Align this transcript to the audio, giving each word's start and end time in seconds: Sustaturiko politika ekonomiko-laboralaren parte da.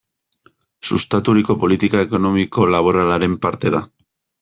Sustaturiko 0.91 1.57
politika 1.67 2.03
ekonomiko-laboralaren 2.09 3.41
parte 3.49 3.79
da. 3.79 3.89